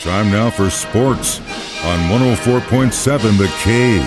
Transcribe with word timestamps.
Time 0.00 0.30
now 0.30 0.48
for 0.48 0.70
sports 0.70 1.40
on 1.84 1.98
104.7 2.08 3.36
The 3.36 3.48
Cave. 3.58 4.02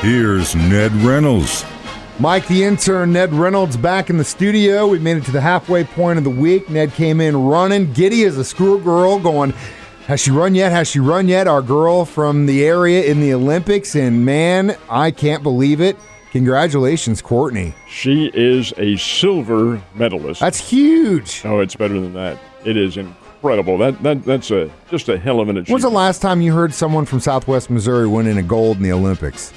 Here's 0.00 0.56
Ned 0.56 0.90
Reynolds. 1.04 1.64
Mike, 2.18 2.48
the 2.48 2.64
intern, 2.64 3.12
Ned 3.12 3.32
Reynolds, 3.32 3.76
back 3.76 4.10
in 4.10 4.16
the 4.16 4.24
studio. 4.24 4.88
We 4.88 4.98
made 4.98 5.18
it 5.18 5.24
to 5.26 5.30
the 5.30 5.40
halfway 5.40 5.84
point 5.84 6.18
of 6.18 6.24
the 6.24 6.30
week. 6.30 6.68
Ned 6.68 6.92
came 6.94 7.20
in 7.20 7.36
running, 7.36 7.92
giddy 7.92 8.24
as 8.24 8.38
a 8.38 8.44
schoolgirl, 8.44 9.20
going, 9.20 9.52
Has 10.08 10.18
she 10.20 10.32
run 10.32 10.56
yet? 10.56 10.72
Has 10.72 10.88
she 10.88 10.98
run 10.98 11.28
yet? 11.28 11.46
Our 11.46 11.62
girl 11.62 12.04
from 12.04 12.46
the 12.46 12.64
area 12.64 13.04
in 13.04 13.20
the 13.20 13.32
Olympics. 13.32 13.94
And 13.94 14.26
man, 14.26 14.76
I 14.88 15.12
can't 15.12 15.44
believe 15.44 15.80
it. 15.80 15.96
Congratulations, 16.32 17.22
Courtney. 17.22 17.72
She 17.88 18.32
is 18.34 18.74
a 18.78 18.96
silver 18.96 19.80
medalist. 19.94 20.40
That's 20.40 20.58
huge. 20.58 21.42
Oh, 21.44 21.60
it's 21.60 21.76
better 21.76 22.00
than 22.00 22.14
that. 22.14 22.36
It 22.64 22.76
is 22.76 22.96
incredible. 22.96 23.19
That 23.42 23.96
that 24.02 24.22
that's 24.24 24.50
a 24.50 24.70
just 24.90 25.08
a 25.08 25.18
hell 25.18 25.40
of 25.40 25.48
an 25.48 25.56
achievement. 25.56 25.70
When's 25.82 25.82
the 25.82 25.88
last 25.96 26.20
time 26.20 26.40
you 26.42 26.52
heard 26.52 26.74
someone 26.74 27.06
from 27.06 27.20
Southwest 27.20 27.70
Missouri 27.70 28.06
winning 28.06 28.36
a 28.36 28.42
gold 28.42 28.76
in 28.76 28.82
the 28.82 28.92
Olympics? 28.92 29.52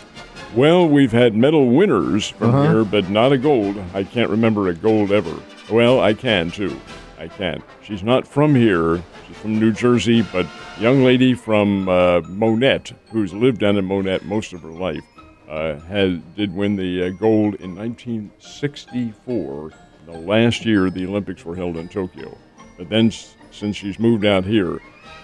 Well, 0.56 0.88
we've 0.88 1.12
had 1.12 1.36
medal 1.36 1.70
winners 1.70 2.30
from 2.30 2.50
Uh-huh. 2.56 2.72
here, 2.72 2.84
but 2.86 3.10
not 3.10 3.32
a 3.34 3.38
gold. 3.38 3.76
I 3.94 4.04
can't 4.04 4.30
remember 4.30 4.70
a 4.70 4.74
gold 4.74 5.12
ever. 5.12 5.36
Well, 5.72 6.00
I 6.00 6.14
can 6.14 6.50
too. 6.52 6.80
I 7.20 7.28
can. 7.28 7.62
She's 7.82 8.04
not 8.04 8.26
from 8.28 8.56
here. 8.56 9.02
She's 9.28 9.38
from 9.38 9.60
New 9.60 9.72
Jersey, 9.72 10.22
but 10.32 10.46
young 10.80 11.04
lady 11.04 11.34
from 11.34 11.90
uh, 11.90 12.22
Monett, 12.22 12.94
who's 13.12 13.34
lived 13.34 13.60
down 13.60 13.76
in 13.78 13.86
Monett 13.86 14.24
most 14.26 14.54
of 14.54 14.62
her 14.62 14.70
life, 14.72 15.04
uh, 15.50 15.76
had 15.82 16.36
did 16.36 16.56
win 16.56 16.76
the 16.78 17.06
uh, 17.06 17.10
gold 17.10 17.56
in 17.56 17.76
1964, 17.76 19.72
the 20.06 20.12
last 20.12 20.66
year 20.66 20.90
the 20.90 21.06
Olympics 21.06 21.44
were 21.46 21.56
held 21.56 21.76
in 21.78 21.88
Tokyo. 21.90 22.38
But 22.78 22.90
then, 22.90 23.12
since 23.54 23.78
she's 23.78 24.00
moved 24.00 24.26
out 24.26 24.44
here, 24.44 24.82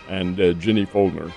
and 0.07 0.39
uh, 0.39 0.53
Ginny 0.53 0.85
Fuldner, 0.85 1.31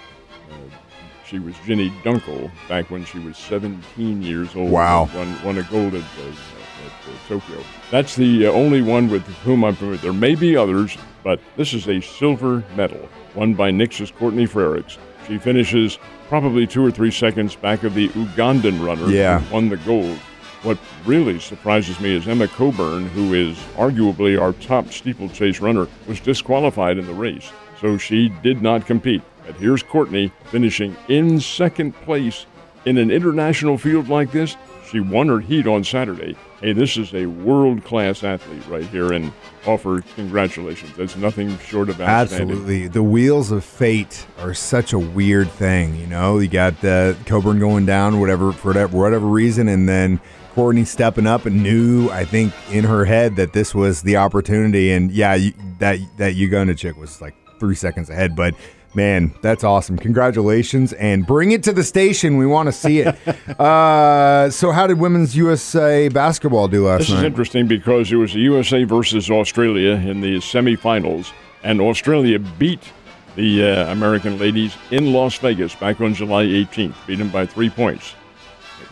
she 1.26 1.38
was 1.38 1.54
Ginny 1.64 1.90
Duenkel 2.04 2.50
back 2.68 2.90
when 2.90 3.04
she 3.04 3.18
was 3.18 3.38
17 3.38 4.22
years 4.22 4.54
old. 4.54 4.70
Wow. 4.70 5.08
Won, 5.14 5.42
won 5.42 5.58
a 5.58 5.62
gold 5.64 5.94
at, 5.94 6.02
uh, 6.02 6.28
at 6.28 7.08
uh, 7.08 7.28
Tokyo. 7.28 7.58
That's 7.90 8.14
the 8.16 8.46
uh, 8.46 8.50
only 8.52 8.82
one 8.82 9.08
with 9.08 9.26
whom 9.38 9.64
I'm 9.64 9.74
familiar. 9.74 9.98
There 9.98 10.12
may 10.12 10.34
be 10.34 10.56
others, 10.56 10.96
but 11.24 11.40
this 11.56 11.72
is 11.72 11.88
a 11.88 12.00
silver 12.00 12.62
medal 12.76 13.08
won 13.34 13.54
by 13.54 13.70
Nixa's 13.70 14.10
Courtney 14.10 14.46
Frerichs. 14.46 14.98
She 15.26 15.38
finishes 15.38 15.98
probably 16.28 16.66
two 16.66 16.84
or 16.84 16.90
three 16.90 17.10
seconds 17.10 17.56
back 17.56 17.82
of 17.84 17.94
the 17.94 18.08
Ugandan 18.10 18.84
runner 18.86 19.06
Yeah. 19.08 19.38
who 19.38 19.54
won 19.54 19.68
the 19.70 19.76
gold. 19.78 20.18
What 20.62 20.78
really 21.04 21.40
surprises 21.40 21.98
me 21.98 22.14
is 22.14 22.28
Emma 22.28 22.46
Coburn, 22.46 23.08
who 23.08 23.34
is 23.34 23.56
arguably 23.76 24.40
our 24.40 24.52
top 24.52 24.92
steeplechase 24.92 25.60
runner, 25.60 25.88
was 26.06 26.20
disqualified 26.20 26.98
in 26.98 27.06
the 27.06 27.12
race, 27.12 27.50
so 27.80 27.98
she 27.98 28.28
did 28.28 28.62
not 28.62 28.86
compete. 28.86 29.22
But 29.44 29.56
here's 29.56 29.82
Courtney 29.82 30.30
finishing 30.44 30.96
in 31.08 31.40
second 31.40 31.94
place 32.02 32.46
in 32.84 32.96
an 32.96 33.10
international 33.10 33.76
field 33.76 34.08
like 34.08 34.30
this. 34.30 34.56
She 34.88 35.00
won 35.00 35.26
her 35.28 35.40
heat 35.40 35.66
on 35.66 35.82
Saturday. 35.82 36.36
Hey, 36.60 36.72
this 36.74 36.96
is 36.96 37.12
a 37.12 37.26
world 37.26 37.82
class 37.82 38.22
athlete 38.22 38.64
right 38.68 38.86
here, 38.86 39.12
and 39.12 39.32
offer 39.66 40.02
congratulations. 40.14 40.94
That's 40.96 41.16
nothing 41.16 41.58
short 41.58 41.88
of 41.88 42.00
outstanding. 42.00 42.50
Absolutely. 42.50 42.86
The 42.86 43.02
wheels 43.02 43.50
of 43.50 43.64
fate 43.64 44.26
are 44.38 44.54
such 44.54 44.92
a 44.92 44.98
weird 44.98 45.50
thing, 45.50 45.96
you 45.96 46.06
know. 46.06 46.38
You 46.38 46.46
got 46.46 46.80
the 46.82 47.16
Coburn 47.26 47.58
going 47.58 47.84
down, 47.84 48.20
whatever 48.20 48.52
for 48.52 48.72
whatever 48.88 49.26
reason, 49.26 49.66
and 49.66 49.88
then 49.88 50.20
Courtney 50.52 50.84
stepping 50.84 51.26
up 51.26 51.46
and 51.46 51.62
knew, 51.62 52.10
I 52.10 52.26
think, 52.26 52.52
in 52.70 52.84
her 52.84 53.06
head 53.06 53.36
that 53.36 53.54
this 53.54 53.74
was 53.74 54.02
the 54.02 54.16
opportunity. 54.18 54.92
And 54.92 55.10
yeah, 55.10 55.34
you, 55.34 55.52
that 55.78 55.98
that 56.18 56.34
Uganda 56.34 56.74
chick 56.74 56.96
was 56.96 57.20
like 57.20 57.34
three 57.58 57.74
seconds 57.74 58.10
ahead, 58.10 58.36
but. 58.36 58.54
Man, 58.94 59.32
that's 59.40 59.64
awesome. 59.64 59.96
Congratulations 59.96 60.92
and 60.92 61.26
bring 61.26 61.52
it 61.52 61.62
to 61.62 61.72
the 61.72 61.82
station. 61.82 62.36
We 62.36 62.44
want 62.44 62.66
to 62.66 62.72
see 62.72 62.98
it. 62.98 63.16
uh, 63.58 64.50
so, 64.50 64.70
how 64.70 64.86
did 64.86 64.98
Women's 64.98 65.34
USA 65.34 66.10
basketball 66.10 66.68
do 66.68 66.86
last 66.86 66.98
night? 66.98 67.06
This 67.06 67.16
is 67.16 67.22
interesting 67.22 67.66
because 67.66 68.12
it 68.12 68.16
was 68.16 68.34
the 68.34 68.40
USA 68.40 68.84
versus 68.84 69.30
Australia 69.30 69.92
in 69.92 70.20
the 70.20 70.36
semifinals, 70.40 71.32
and 71.62 71.80
Australia 71.80 72.38
beat 72.38 72.92
the 73.34 73.64
uh, 73.64 73.92
American 73.92 74.38
ladies 74.38 74.76
in 74.90 75.14
Las 75.14 75.38
Vegas 75.38 75.74
back 75.74 75.98
on 76.02 76.12
July 76.12 76.44
18th, 76.44 76.94
beat 77.06 77.16
them 77.16 77.30
by 77.30 77.46
three 77.46 77.70
points. 77.70 78.14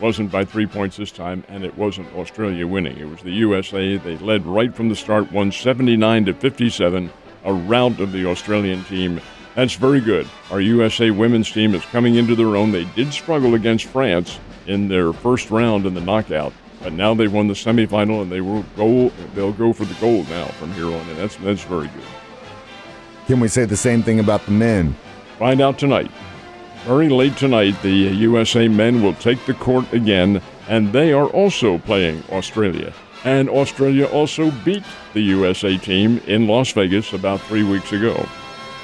It 0.01 0.05
wasn't 0.05 0.33
by 0.33 0.47
three 0.47 0.65
points 0.65 0.97
this 0.97 1.13
time, 1.13 1.45
and 1.47 1.63
it 1.63 1.77
wasn't 1.77 2.11
Australia 2.15 2.67
winning. 2.67 2.97
It 2.97 3.05
was 3.07 3.21
the 3.21 3.33
USA. 3.33 3.99
They 3.99 4.17
led 4.17 4.47
right 4.47 4.75
from 4.75 4.89
the 4.89 4.97
start, 4.97 5.31
won 5.31 5.53
79 5.53 6.25
to 6.25 6.33
57, 6.33 7.11
a 7.45 7.53
rout 7.53 8.01
of 8.01 8.11
the 8.11 8.25
Australian 8.25 8.83
team. 8.85 9.21
That's 9.55 9.75
very 9.75 10.01
good. 10.01 10.27
Our 10.51 10.63
USA 10.63 11.11
women's 11.11 11.51
team 11.51 11.75
is 11.75 11.85
coming 11.85 12.15
into 12.15 12.35
their 12.35 12.57
own. 12.57 12.73
They 12.73 12.87
did 12.97 13.13
struggle 13.13 13.55
against 13.55 13.85
France 13.85 14.39
in 14.67 14.89
their 14.89 15.13
first 15.13 15.51
round 15.51 15.85
in 15.85 15.93
the 15.93 16.01
knockout, 16.01 16.55
but 16.83 16.95
now 16.95 17.13
they've 17.13 17.31
won 17.31 17.49
the 17.49 17.53
semifinal 17.53 18.23
and 18.23 18.33
they 18.33 18.41
will 18.41 18.65
go. 18.79 19.11
They'll 19.35 19.53
go 19.53 19.75
for 19.75 19.85
the 19.85 20.01
gold 20.01 20.27
now 20.31 20.47
from 20.47 20.73
here 20.73 20.87
on, 20.87 20.95
and 21.11 21.19
that's 21.19 21.37
that's 21.37 21.65
very 21.65 21.89
good. 21.89 22.05
Can 23.27 23.39
we 23.39 23.49
say 23.49 23.67
the 23.67 23.77
same 23.77 24.03
thing 24.03 24.19
about 24.19 24.47
the 24.47 24.53
men? 24.53 24.97
Find 25.39 25.61
out 25.61 25.79
tonight. 25.79 26.11
Very 26.87 27.11
late 27.11 27.37
tonight, 27.37 27.77
the 27.83 27.91
USA 27.91 28.67
men 28.67 29.03
will 29.03 29.13
take 29.13 29.45
the 29.45 29.53
court 29.53 29.93
again, 29.93 30.41
and 30.67 30.91
they 30.91 31.13
are 31.13 31.27
also 31.27 31.77
playing 31.77 32.25
Australia. 32.33 32.95
And 33.23 33.51
Australia 33.51 34.07
also 34.07 34.51
beat 34.65 34.83
the 35.13 35.21
USA 35.21 35.77
team 35.77 36.23
in 36.27 36.49
Las 36.49 36.73
Vegas 36.73 37.13
about 37.13 37.43
three 37.43 37.65
weeks 37.65 37.93
ago. 37.93 38.27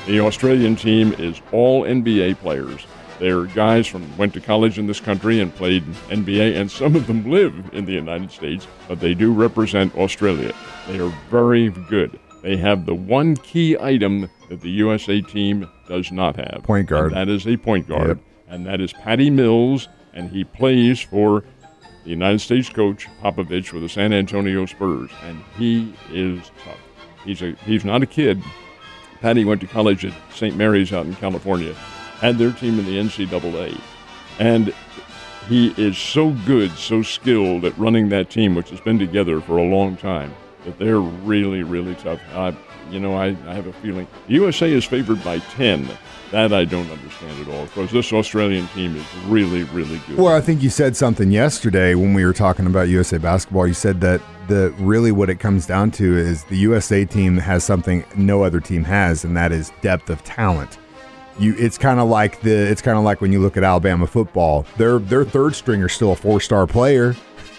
The 0.06 0.20
Australian 0.20 0.76
team 0.76 1.14
is 1.14 1.40
all 1.52 1.84
NBA 1.84 2.36
players. 2.40 2.86
They're 3.18 3.46
guys 3.46 3.86
from 3.86 4.14
went 4.18 4.34
to 4.34 4.42
college 4.42 4.78
in 4.78 4.86
this 4.86 5.00
country 5.00 5.40
and 5.40 5.54
played 5.54 5.82
NBA, 6.10 6.54
and 6.54 6.70
some 6.70 6.96
of 6.96 7.06
them 7.06 7.30
live 7.30 7.54
in 7.72 7.86
the 7.86 7.92
United 7.92 8.30
States, 8.30 8.66
but 8.88 9.00
they 9.00 9.14
do 9.14 9.32
represent 9.32 9.96
Australia. 9.96 10.52
They 10.86 11.00
are 11.00 11.12
very 11.30 11.70
good. 11.70 12.20
They 12.46 12.56
have 12.58 12.86
the 12.86 12.94
one 12.94 13.34
key 13.34 13.76
item 13.76 14.30
that 14.48 14.60
the 14.60 14.70
USA 14.70 15.20
team 15.20 15.68
does 15.88 16.12
not 16.12 16.36
have. 16.36 16.62
Point 16.62 16.88
guard. 16.88 17.12
That 17.12 17.28
is 17.28 17.44
a 17.44 17.56
point 17.56 17.88
guard. 17.88 18.06
Yep. 18.06 18.18
And 18.46 18.66
that 18.66 18.80
is 18.80 18.92
Patty 18.92 19.30
Mills, 19.30 19.88
and 20.14 20.30
he 20.30 20.44
plays 20.44 21.00
for 21.00 21.42
the 22.04 22.10
United 22.10 22.38
States 22.38 22.68
coach 22.68 23.08
Popovich 23.20 23.72
with 23.72 23.82
the 23.82 23.88
San 23.88 24.12
Antonio 24.12 24.64
Spurs, 24.64 25.10
and 25.24 25.42
he 25.58 25.92
is 26.12 26.52
tough. 26.64 26.78
He's 27.24 27.42
a 27.42 27.56
he's 27.64 27.84
not 27.84 28.04
a 28.04 28.06
kid. 28.06 28.40
Patty 29.20 29.44
went 29.44 29.60
to 29.62 29.66
college 29.66 30.04
at 30.04 30.14
St. 30.32 30.56
Mary's 30.56 30.92
out 30.92 31.06
in 31.06 31.16
California, 31.16 31.74
had 32.20 32.38
their 32.38 32.52
team 32.52 32.78
in 32.78 32.84
the 32.84 32.96
NCAA, 32.96 33.76
and 34.38 34.72
he 35.48 35.74
is 35.76 35.98
so 35.98 36.30
good, 36.46 36.70
so 36.78 37.02
skilled 37.02 37.64
at 37.64 37.76
running 37.76 38.08
that 38.10 38.30
team, 38.30 38.54
which 38.54 38.70
has 38.70 38.80
been 38.80 39.00
together 39.00 39.40
for 39.40 39.58
a 39.58 39.64
long 39.64 39.96
time, 39.96 40.32
that 40.66 40.78
they're 40.78 41.00
really, 41.00 41.62
really 41.62 41.94
tough. 41.94 42.20
You 42.90 43.00
know, 43.00 43.14
I, 43.14 43.28
I 43.48 43.54
have 43.54 43.66
a 43.66 43.72
feeling 43.72 44.06
the 44.28 44.34
USA 44.34 44.70
is 44.70 44.84
favored 44.84 45.24
by 45.24 45.38
10. 45.38 45.88
That 46.32 46.52
I 46.52 46.64
don't 46.64 46.90
understand 46.90 47.40
at 47.40 47.54
all, 47.54 47.66
because 47.66 47.92
this 47.92 48.12
Australian 48.12 48.66
team 48.68 48.96
is 48.96 49.04
really, 49.26 49.62
really 49.64 50.00
good. 50.08 50.18
Well, 50.18 50.34
I 50.34 50.40
think 50.40 50.60
you 50.60 50.70
said 50.70 50.96
something 50.96 51.30
yesterday 51.30 51.94
when 51.94 52.14
we 52.14 52.24
were 52.24 52.32
talking 52.32 52.66
about 52.66 52.88
USA 52.88 53.18
basketball. 53.18 53.66
You 53.68 53.74
said 53.74 54.00
that 54.00 54.20
the 54.48 54.74
really 54.78 55.12
what 55.12 55.30
it 55.30 55.36
comes 55.36 55.66
down 55.66 55.92
to 55.92 56.16
is 56.16 56.42
the 56.44 56.56
USA 56.56 57.04
team 57.04 57.36
has 57.36 57.62
something 57.62 58.04
no 58.16 58.42
other 58.42 58.60
team 58.60 58.82
has, 58.84 59.24
and 59.24 59.36
that 59.36 59.52
is 59.52 59.70
depth 59.82 60.10
of 60.10 60.22
talent. 60.24 60.78
You, 61.38 61.54
it's 61.58 61.78
kind 61.78 62.00
of 62.00 62.08
like 62.08 62.40
the, 62.40 62.50
it's 62.50 62.82
kind 62.82 62.98
of 62.98 63.04
like 63.04 63.20
when 63.20 63.30
you 63.30 63.40
look 63.40 63.56
at 63.56 63.62
Alabama 63.62 64.06
football. 64.06 64.66
Their 64.78 64.98
their 64.98 65.24
third 65.24 65.54
stringer 65.54 65.88
still 65.88 66.12
a 66.12 66.16
four 66.16 66.40
star 66.40 66.66
player. 66.66 67.14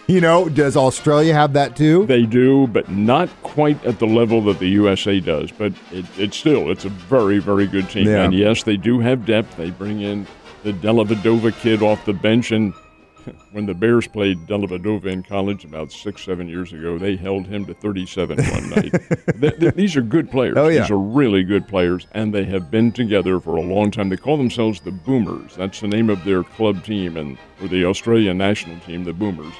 You 0.07 0.21
know, 0.21 0.47
does 0.47 0.77
Australia 0.77 1.33
have 1.33 1.51
that 1.53 1.75
too? 1.75 2.05
They 2.05 2.25
do, 2.25 2.67
but 2.67 2.89
not 2.89 3.27
quite 3.43 3.83
at 3.83 3.99
the 3.99 4.05
level 4.05 4.41
that 4.43 4.57
the 4.57 4.69
USA 4.69 5.19
does. 5.19 5.51
But 5.51 5.73
it, 5.91 6.05
it's 6.17 6.37
still, 6.37 6.71
it's 6.71 6.85
a 6.85 6.89
very, 6.89 7.39
very 7.39 7.67
good 7.67 7.89
team. 7.89 8.07
Yeah. 8.07 8.23
And 8.23 8.33
yes, 8.33 8.63
they 8.63 8.77
do 8.77 8.99
have 8.99 9.25
depth. 9.25 9.57
They 9.57 9.69
bring 9.69 9.99
in 9.99 10.25
the 10.63 10.71
Dellavedova 10.71 11.59
kid 11.59 11.83
off 11.83 12.05
the 12.05 12.13
bench. 12.13 12.51
And 12.53 12.73
when 13.51 13.65
the 13.65 13.73
Bears 13.73 14.07
played 14.07 14.47
Dellavedova 14.47 15.07
in 15.07 15.23
college 15.23 15.65
about 15.65 15.91
six, 15.91 16.23
seven 16.23 16.47
years 16.47 16.71
ago, 16.71 16.97
they 16.97 17.17
held 17.17 17.45
him 17.45 17.65
to 17.65 17.73
37 17.73 18.37
one 18.37 18.69
night. 18.69 18.93
Th- 19.41 19.59
th- 19.59 19.73
these 19.73 19.97
are 19.97 20.01
good 20.01 20.31
players. 20.31 20.55
Oh, 20.55 20.69
yeah. 20.69 20.83
These 20.83 20.91
are 20.91 20.97
really 20.97 21.43
good 21.43 21.67
players, 21.67 22.07
and 22.13 22.33
they 22.33 22.45
have 22.45 22.71
been 22.71 22.93
together 22.93 23.41
for 23.41 23.57
a 23.57 23.61
long 23.61 23.91
time. 23.91 24.07
They 24.07 24.15
call 24.15 24.37
themselves 24.37 24.79
the 24.79 24.91
Boomers. 24.91 25.57
That's 25.57 25.81
the 25.81 25.89
name 25.89 26.09
of 26.09 26.23
their 26.23 26.43
club 26.43 26.85
team, 26.85 27.17
and 27.17 27.37
for 27.57 27.67
the 27.67 27.83
Australian 27.83 28.37
national 28.37 28.79
team, 28.79 29.03
the 29.03 29.11
Boomers 29.11 29.53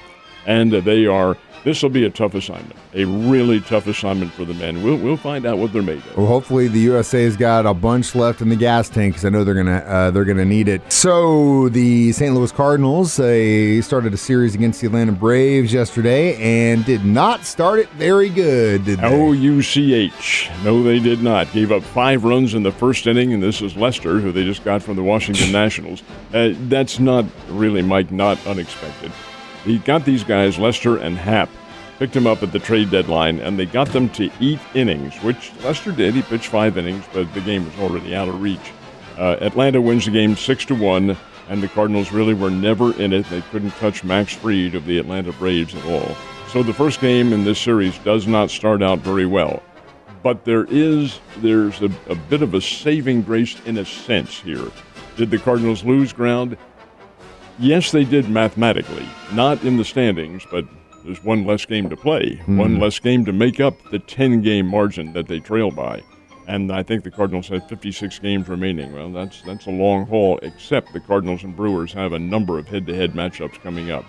and 0.48 0.72
they 0.72 1.06
are. 1.06 1.38
This 1.64 1.84
will 1.84 1.90
be 1.90 2.06
a 2.06 2.10
tough 2.10 2.34
assignment, 2.34 2.76
a 2.94 3.04
really 3.04 3.60
tough 3.60 3.88
assignment 3.88 4.32
for 4.32 4.46
the 4.46 4.54
men. 4.54 4.84
We'll, 4.84 4.96
we'll 4.96 5.18
find 5.18 5.46
out 5.46 5.58
what 5.58 5.74
they're 5.74 5.82
made 5.82 5.98
of. 5.98 6.16
Well, 6.16 6.28
hopefully 6.28 6.70
the 6.70 6.80
USA's 6.80 7.36
got 7.36 7.66
a 7.66 7.74
bunch 7.74 8.16
left 8.16 8.40
in 8.42 8.48
the 8.48 8.56
gas 8.56 8.88
tank 8.88 9.16
because 9.16 9.26
I 9.26 9.30
know 9.30 9.44
they're 9.44 9.54
gonna 9.54 9.80
uh, 9.80 10.12
they're 10.12 10.24
gonna 10.24 10.46
need 10.46 10.70
it. 10.70 10.90
So 10.92 11.68
the 11.68 12.14
St. 12.14 12.34
Louis 12.34 12.52
Cardinals 12.54 13.18
they 13.18 13.82
started 13.82 14.14
a 14.14 14.18
series 14.18 14.56
against 14.56 14.80
the 14.80 14.88
Atlanta 14.88 15.12
Braves 15.12 15.74
yesterday 15.74 16.38
and 16.38 16.86
did 16.86 17.04
not 17.04 17.44
start 17.44 17.80
it 17.80 17.90
very 17.90 18.30
good. 18.30 18.86
Did 18.86 19.00
they? 19.00 19.08
O 19.08 19.34
U 19.34 19.62
C 19.62 19.94
H. 19.94 20.50
No, 20.64 20.82
they 20.84 21.00
did 21.00 21.22
not. 21.22 21.52
Gave 21.52 21.74
up 21.74 21.84
five 21.84 22.24
runs 22.24 22.54
in 22.54 22.64
the 22.64 22.72
first 22.72 23.08
inning, 23.08 23.34
and 23.34 23.44
this 23.44 23.62
is 23.62 23.76
Lester, 23.76 24.20
who 24.20 24.32
they 24.32 24.46
just 24.46 24.64
got 24.64 24.82
from 24.82 24.96
the 24.96 25.04
Washington 25.04 25.52
Nationals. 25.52 26.02
Uh, 26.34 26.52
that's 26.70 26.98
not 26.98 27.26
really, 27.50 27.82
Mike, 27.82 28.10
not 28.12 28.38
unexpected. 28.48 29.12
He 29.68 29.80
got 29.80 30.06
these 30.06 30.24
guys, 30.24 30.58
Lester 30.58 30.96
and 30.96 31.18
Happ, 31.18 31.50
picked 32.00 32.16
him 32.16 32.25
up 32.25 32.42
at 32.42 32.54
the 32.54 32.60
trade 32.60 32.90
deadline, 32.90 33.40
and 33.42 33.60
they 33.60 33.66
got 33.66 33.90
them 33.90 34.08
to 34.12 34.31
eat 34.40 34.60
innings, 34.74 35.14
which 35.22 35.52
Lester 35.62 35.92
did. 35.92 36.14
He 36.14 36.22
pitched 36.22 36.48
five 36.48 36.78
innings, 36.78 37.04
but 37.12 37.31
the 37.34 37.42
game 37.42 37.66
was 37.66 37.78
already 37.78 38.16
out 38.16 38.30
of 38.30 38.42
reach. 38.42 38.72
Uh, 39.18 39.36
Atlanta 39.42 39.81
wins 39.81 40.06
the 40.06 40.12
game 40.12 40.38
six 40.38 40.64
to 40.68 40.75
one, 40.75 41.18
and 41.50 41.62
the 41.62 41.68
Cardinals 41.68 42.14
really 42.14 42.34
were 42.34 42.50
never 42.50 42.98
in 42.98 43.12
it. 43.12 43.30
They 43.30 43.42
couldn't 43.42 43.72
touch 43.72 44.06
Max 44.06 44.34
Fried 44.34 44.74
of 44.74 44.86
the 44.86 45.00
Atlanta 45.00 45.34
Braves 45.34 45.75
at 45.75 45.84
all. 45.84 46.16
So 46.48 46.64
the 46.64 46.74
first 46.74 47.02
game 47.02 47.34
in 47.34 47.44
this 47.44 47.60
series 47.60 47.98
does 48.00 48.25
not 48.25 48.50
start 48.50 48.81
out 48.81 49.00
very 49.00 49.25
well. 49.25 49.62
But 50.24 50.46
there 50.46 50.66
is 50.69 51.19
there's 51.40 51.81
a, 51.81 51.92
a 52.08 52.16
bit 52.16 52.42
of 52.42 52.54
a 52.54 52.62
saving 52.62 53.24
grace 53.24 53.60
in 53.66 53.80
a 53.80 53.86
sense 53.86 54.40
here. 54.40 54.72
Did 55.18 55.30
the 55.30 55.40
Cardinals 55.40 55.84
lose 55.84 56.14
ground? 56.14 56.56
Yes, 57.59 57.92
they 57.92 58.04
did 58.04 58.30
mathematically, 58.30 59.06
not 59.33 59.63
in 59.63 59.77
the 59.77 59.86
standings, 59.86 60.45
but 60.51 60.65
there's 61.04 61.24
one 61.24 61.45
less 61.45 61.65
game 61.65 61.89
to 61.89 61.98
play, 61.98 62.39
one 62.45 62.80
less 62.80 63.00
game 63.00 63.25
to 63.25 63.33
make 63.33 63.59
up 63.59 63.75
the 63.89 63.98
10 64.00 64.42
game 64.42 64.68
margin 64.68 65.13
that 65.13 65.27
they 65.27 65.39
trail 65.39 65.71
by. 65.71 66.04
And 66.48 66.71
I 66.71 66.83
think 66.83 67.04
the 67.04 67.12
Cardinals 67.12 67.48
have 67.50 67.68
56 67.68 68.19
games 68.19 68.48
remaining. 68.48 68.94
Well, 68.94 69.12
that's 69.12 69.42
that's 69.42 69.65
a 69.65 69.71
long 69.71 70.06
haul, 70.06 70.39
except 70.44 70.94
the 70.94 71.00
Cardinals 71.00 71.44
and 71.44 71.56
Brewers 71.56 71.92
have 71.94 72.13
a 72.13 72.19
number 72.19 72.57
of 72.59 72.68
head 72.68 72.86
to 72.88 72.95
head 72.95 73.13
matchups 73.13 73.62
coming 73.62 73.92
up. 73.92 74.06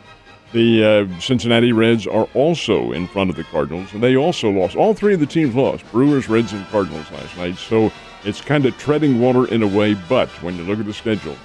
The 0.52 0.84
uh, 0.84 1.20
Cincinnati 1.20 1.72
Reds 1.72 2.06
are 2.06 2.28
also 2.34 2.92
in 2.92 3.06
front 3.08 3.30
of 3.30 3.36
the 3.36 3.44
Cardinals, 3.44 3.92
and 3.92 4.02
they 4.02 4.16
also 4.16 4.50
lost. 4.50 4.76
All 4.76 4.94
three 4.94 5.14
of 5.14 5.20
the 5.20 5.26
teams 5.26 5.54
lost 5.54 5.90
Brewers, 5.90 6.28
Reds, 6.28 6.52
and 6.52 6.66
Cardinals 6.68 7.10
last 7.10 7.36
night. 7.36 7.56
So 7.56 7.92
it's 8.24 8.40
kind 8.40 8.66
of 8.66 8.76
treading 8.78 9.20
water 9.20 9.46
in 9.52 9.62
a 9.62 9.66
way, 9.66 9.94
but 9.94 10.28
when 10.42 10.56
you 10.56 10.64
look 10.64 10.78
at 10.78 10.86
the 10.86 10.94
schedule, 10.94 11.36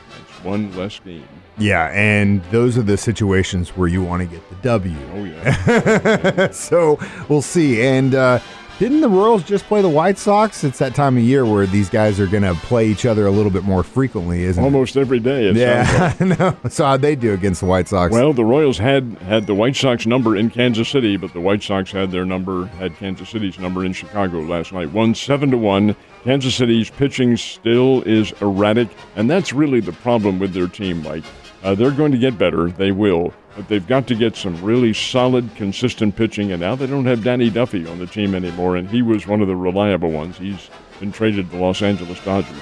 one 0.43 0.75
less 0.75 0.99
game. 0.99 1.27
Yeah, 1.57 1.91
and 1.93 2.43
those 2.45 2.77
are 2.77 2.83
the 2.83 2.97
situations 2.97 3.69
where 3.69 3.87
you 3.87 4.03
want 4.03 4.21
to 4.21 4.27
get 4.27 4.47
the 4.49 4.55
W. 4.55 4.97
Oh, 5.13 5.23
yeah. 5.23 6.49
so 6.51 6.99
we'll 7.29 7.41
see. 7.41 7.81
And 7.81 8.15
uh, 8.15 8.39
didn't 8.79 9.01
the 9.01 9.09
Royals 9.09 9.43
just 9.43 9.65
play 9.65 9.81
the 9.81 9.89
White 9.89 10.17
Sox? 10.17 10.63
It's 10.63 10.79
that 10.79 10.95
time 10.95 11.15
of 11.17 11.23
year 11.23 11.45
where 11.45 11.65
these 11.65 11.89
guys 11.89 12.19
are 12.19 12.27
going 12.27 12.43
to 12.43 12.53
play 12.55 12.87
each 12.87 13.05
other 13.05 13.27
a 13.27 13.31
little 13.31 13.51
bit 13.51 13.63
more 13.63 13.83
frequently, 13.83 14.43
isn't 14.43 14.61
it? 14.61 14.65
Almost 14.65 14.97
every 14.97 15.19
day. 15.19 15.45
It 15.47 15.57
sounds 15.57 16.19
like. 16.19 16.21
it? 16.21 16.39
Yeah, 16.39 16.53
no. 16.63 16.69
So 16.69 16.85
how'd 16.85 17.01
they 17.01 17.15
do 17.15 17.33
against 17.33 17.61
the 17.61 17.67
White 17.67 17.87
Sox? 17.87 18.11
Well, 18.11 18.33
the 18.33 18.43
Royals 18.43 18.77
had 18.77 19.17
had 19.19 19.45
the 19.47 19.53
White 19.55 19.75
Sox 19.75 20.05
number 20.05 20.35
in 20.35 20.49
Kansas 20.49 20.89
City, 20.89 21.17
but 21.17 21.33
the 21.33 21.41
White 21.41 21.61
Sox 21.63 21.91
had 21.91 22.11
their 22.11 22.25
number 22.25 22.65
had 22.65 22.95
Kansas 22.97 23.29
City's 23.29 23.59
number 23.59 23.85
in 23.85 23.93
Chicago 23.93 24.39
last 24.39 24.73
night. 24.73 24.91
One 24.91 25.13
seven 25.15 25.51
to 25.51 25.57
one. 25.57 25.95
Kansas 26.23 26.55
City's 26.55 26.89
pitching 26.89 27.37
still 27.37 28.01
is 28.03 28.31
erratic, 28.41 28.87
and 29.15 29.29
that's 29.29 29.53
really 29.53 29.81
the 29.81 29.91
problem 29.91 30.39
with 30.39 30.53
their 30.53 30.67
team, 30.67 31.03
Mike. 31.03 31.25
Uh, 31.63 31.73
they're 31.73 31.91
going 31.91 32.11
to 32.11 32.17
get 32.17 32.37
better, 32.37 32.69
they 32.69 32.91
will, 32.91 33.33
but 33.55 33.67
they've 33.69 33.87
got 33.87 34.05
to 34.07 34.15
get 34.15 34.35
some 34.35 34.61
really 34.61 34.93
solid, 34.93 35.49
consistent 35.55 36.15
pitching. 36.15 36.51
And 36.51 36.59
now 36.59 36.75
they 36.75 36.87
don't 36.87 37.05
have 37.05 37.23
Danny 37.23 37.49
Duffy 37.49 37.87
on 37.87 37.99
the 37.99 38.05
team 38.05 38.35
anymore, 38.35 38.75
and 38.75 38.89
he 38.89 39.01
was 39.01 39.27
one 39.27 39.41
of 39.41 39.47
the 39.47 39.55
reliable 39.55 40.11
ones. 40.11 40.37
He's 40.37 40.69
been 40.99 41.13
traded 41.13 41.49
to 41.49 41.55
the 41.55 41.63
Los 41.63 41.81
Angeles 41.81 42.23
Dodgers. 42.25 42.61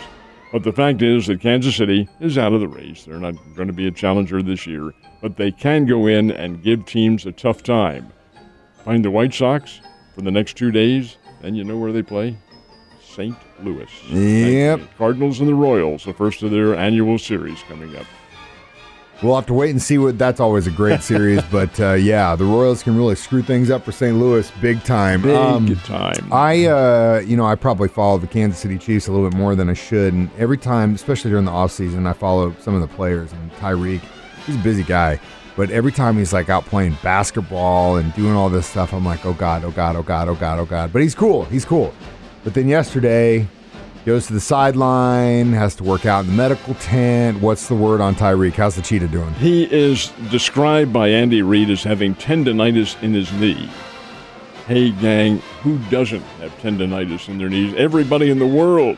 But 0.51 0.63
the 0.63 0.73
fact 0.73 1.01
is 1.01 1.27
that 1.27 1.41
Kansas 1.41 1.77
City 1.77 2.07
is 2.19 2.37
out 2.37 2.53
of 2.53 2.59
the 2.59 2.67
race. 2.67 3.05
They're 3.05 3.17
not 3.17 3.35
going 3.55 3.69
to 3.69 3.73
be 3.73 3.87
a 3.87 3.91
challenger 3.91 4.43
this 4.43 4.67
year, 4.67 4.93
but 5.21 5.37
they 5.37 5.51
can 5.51 5.85
go 5.85 6.05
in 6.07 6.29
and 6.29 6.61
give 6.61 6.85
teams 6.85 7.25
a 7.25 7.31
tough 7.31 7.63
time. 7.63 8.11
Find 8.83 9.03
the 9.03 9.11
White 9.11 9.33
Sox 9.33 9.79
for 10.13 10.21
the 10.21 10.31
next 10.31 10.57
two 10.57 10.69
days, 10.69 11.17
and 11.41 11.57
you 11.57 11.63
know 11.63 11.77
where 11.77 11.91
they 11.93 12.03
play? 12.03 12.37
St. 13.01 13.35
Louis. 13.63 13.89
Yep. 14.09 14.81
Cardinals 14.97 15.39
and 15.39 15.49
the 15.49 15.55
Royals, 15.55 16.03
the 16.03 16.13
first 16.13 16.43
of 16.43 16.51
their 16.51 16.75
annual 16.75 17.17
series 17.17 17.61
coming 17.63 17.95
up. 17.95 18.05
We'll 19.23 19.35
have 19.35 19.45
to 19.47 19.53
wait 19.53 19.69
and 19.69 19.79
see 19.81 19.97
what. 19.99 20.17
That's 20.17 20.39
always 20.39 20.65
a 20.65 20.71
great 20.71 21.01
series, 21.03 21.41
but 21.51 21.79
uh, 21.79 21.93
yeah, 21.93 22.35
the 22.35 22.43
Royals 22.45 22.81
can 22.81 22.97
really 22.97 23.13
screw 23.15 23.43
things 23.43 23.69
up 23.69 23.83
for 23.85 23.91
St. 23.91 24.17
Louis 24.17 24.51
big 24.61 24.83
time. 24.83 25.21
Big 25.21 25.35
Um, 25.35 25.67
time. 25.83 26.27
I, 26.33 26.65
uh, 26.65 27.21
you 27.25 27.37
know, 27.37 27.45
I 27.45 27.53
probably 27.55 27.87
follow 27.87 28.17
the 28.17 28.25
Kansas 28.27 28.59
City 28.59 28.77
Chiefs 28.79 29.07
a 29.07 29.11
little 29.11 29.29
bit 29.29 29.37
more 29.37 29.53
than 29.55 29.69
I 29.69 29.73
should, 29.73 30.13
and 30.13 30.29
every 30.39 30.57
time, 30.57 30.95
especially 30.95 31.29
during 31.29 31.45
the 31.45 31.51
offseason, 31.51 32.07
I 32.07 32.13
follow 32.13 32.55
some 32.59 32.73
of 32.73 32.81
the 32.81 32.87
players. 32.87 33.31
And 33.31 33.51
Tyreek, 33.57 34.01
he's 34.47 34.55
a 34.55 34.59
busy 34.59 34.83
guy, 34.83 35.19
but 35.55 35.69
every 35.69 35.91
time 35.91 36.17
he's 36.17 36.33
like 36.33 36.49
out 36.49 36.65
playing 36.65 36.97
basketball 37.03 37.97
and 37.97 38.11
doing 38.15 38.33
all 38.33 38.49
this 38.49 38.65
stuff, 38.65 38.91
I'm 38.91 39.05
like, 39.05 39.23
oh 39.25 39.33
god, 39.33 39.63
oh 39.63 39.69
god, 39.71 39.95
oh 39.95 40.01
god, 40.03 40.29
oh 40.29 40.35
god, 40.35 40.57
oh 40.59 40.65
god. 40.65 40.91
But 40.91 41.03
he's 41.03 41.13
cool. 41.13 41.45
He's 41.45 41.63
cool. 41.65 41.93
But 42.43 42.55
then 42.55 42.67
yesterday, 42.67 43.47
goes 44.05 44.27
to 44.27 44.33
the 44.33 44.39
sideline, 44.39 45.53
has 45.53 45.75
to 45.75 45.83
work 45.83 46.05
out 46.05 46.21
in 46.21 46.27
the 46.31 46.33
medical 46.33 46.73
tent. 46.75 47.39
What's 47.41 47.67
the 47.67 47.75
word 47.75 48.01
on 48.01 48.15
Tyreek? 48.15 48.53
How's 48.53 48.75
the 48.75 48.81
cheetah 48.81 49.07
doing? 49.09 49.33
He 49.35 49.63
is 49.71 50.09
described 50.29 50.91
by 50.91 51.09
Andy 51.09 51.41
Reid 51.41 51.69
as 51.69 51.83
having 51.83 52.15
tendonitis 52.15 53.01
in 53.03 53.13
his 53.13 53.31
knee. 53.33 53.69
Hey, 54.67 54.91
gang, 54.91 55.39
who 55.61 55.77
doesn't 55.89 56.21
have 56.39 56.51
tendonitis 56.59 57.27
in 57.27 57.37
their 57.37 57.49
knees? 57.49 57.73
Everybody 57.75 58.29
in 58.29 58.39
the 58.39 58.47
world. 58.47 58.97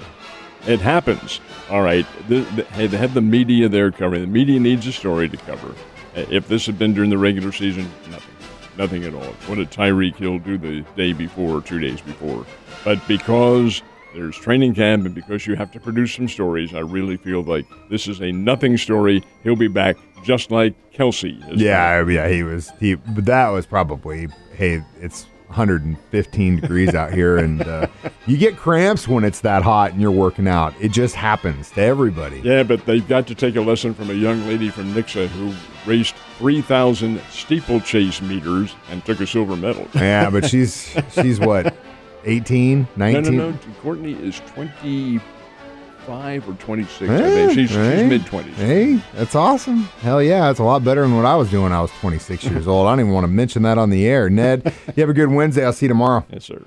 It 0.67 0.79
happens. 0.79 1.41
All 1.69 1.81
right. 1.81 2.05
The, 2.29 2.41
the, 2.55 2.63
hey, 2.65 2.87
they 2.87 2.97
have 2.97 3.13
the 3.13 3.21
media 3.21 3.67
there 3.67 3.91
covering. 3.91 4.21
The 4.21 4.27
media 4.27 4.59
needs 4.59 4.87
a 4.87 4.93
story 4.93 5.27
to 5.27 5.37
cover. 5.37 5.75
Uh, 6.15 6.25
If 6.29 6.47
this 6.47 6.65
had 6.65 6.79
been 6.79 6.93
during 6.93 7.09
the 7.09 7.17
regular 7.17 7.51
season, 7.51 7.91
nothing. 8.09 8.35
Nothing 8.77 9.03
at 9.03 9.13
all. 9.13 9.33
What 9.47 9.55
did 9.55 9.71
Tyreek 9.71 10.15
Hill 10.15 10.39
do 10.39 10.57
the 10.57 10.81
day 10.95 11.11
before 11.11 11.61
two 11.61 11.79
days 11.79 11.99
before? 11.99 12.45
But 12.85 13.05
because 13.07 13.81
there's 14.13 14.35
training 14.37 14.75
camp 14.75 15.05
and 15.05 15.15
because 15.15 15.45
you 15.47 15.55
have 15.55 15.71
to 15.71 15.79
produce 15.79 16.13
some 16.13 16.27
stories, 16.27 16.73
I 16.73 16.79
really 16.79 17.17
feel 17.17 17.43
like 17.43 17.65
this 17.89 18.07
is 18.07 18.21
a 18.21 18.31
nothing 18.31 18.77
story. 18.77 19.23
He'll 19.43 19.55
be 19.55 19.67
back 19.67 19.97
just 20.23 20.51
like 20.51 20.73
Kelce. 20.93 21.43
Yeah, 21.55 22.07
yeah, 22.07 22.27
he 22.27 22.43
was. 22.43 22.71
He, 22.79 22.95
but 22.95 23.25
that 23.25 23.49
was 23.49 23.65
probably. 23.65 24.27
Hey, 24.55 24.83
it's 25.01 25.25
115 25.47 26.61
degrees 26.61 26.95
out 26.95 27.13
here, 27.13 27.37
and 27.37 27.61
uh, 27.61 27.87
you 28.25 28.37
get 28.37 28.57
cramps 28.57 29.07
when 29.07 29.23
it's 29.23 29.41
that 29.41 29.61
hot 29.61 29.91
and 29.91 30.01
you're 30.01 30.11
working 30.11 30.47
out. 30.47 30.73
It 30.79 30.91
just 30.91 31.15
happens 31.15 31.69
to 31.71 31.81
everybody. 31.81 32.39
Yeah, 32.39 32.63
but 32.63 32.85
they've 32.85 33.07
got 33.07 33.27
to 33.27 33.35
take 33.35 33.55
a 33.55 33.61
lesson 33.61 33.93
from 33.93 34.09
a 34.09 34.13
young 34.13 34.47
lady 34.47 34.69
from 34.69 34.93
Nixa 34.93 35.27
who 35.27 35.53
raced 35.89 36.15
3,000 36.39 37.21
steeplechase 37.29 38.21
meters 38.21 38.75
and 38.89 39.05
took 39.05 39.19
a 39.19 39.27
silver 39.27 39.55
medal. 39.55 39.87
Yeah, 39.93 40.29
but 40.29 40.45
she's 40.49 40.95
she's 41.11 41.39
what, 41.39 41.75
18, 42.25 42.79
No, 42.95 43.11
19? 43.11 43.37
no, 43.37 43.51
no. 43.51 43.57
Courtney 43.81 44.13
is 44.13 44.39
25 44.53 46.49
or 46.49 46.53
26. 46.53 47.09
I 47.09 47.13
Eh, 47.15 47.17
think. 47.29 47.51
She's, 47.53 47.75
eh, 47.75 47.97
she's 48.01 48.09
mid 48.09 48.21
20s. 48.25 48.53
Hey, 48.55 48.99
that's 49.13 49.35
awesome. 49.35 49.83
Hell 50.01 50.21
yeah, 50.21 50.41
that's 50.47 50.59
a 50.59 50.63
lot 50.63 50.83
better 50.83 51.01
than 51.01 51.15
what 51.15 51.25
I 51.25 51.35
was 51.35 51.49
doing. 51.49 51.63
when 51.63 51.73
I 51.73 51.81
was 51.81 51.91
26 51.99 52.43
years 52.45 52.67
old. 52.69 52.87
I 52.87 52.91
don't 52.91 52.99
even 53.01 53.11
want 53.13 53.23
to 53.25 53.31
mention 53.31 53.63
that 53.63 53.77
on 53.77 53.89
the 53.89 54.05
air. 54.05 54.29
Ned, 54.29 54.73
you 54.95 55.01
have 55.01 55.09
a 55.09 55.13
good 55.13 55.29
Wednesday. 55.29 55.65
I'll 55.65 55.73
see 55.73 55.85
you 55.85 55.89
tomorrow. 55.89 56.25
Yes, 56.31 56.45
sir. 56.45 56.61